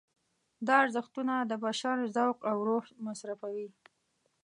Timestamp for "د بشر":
1.41-1.97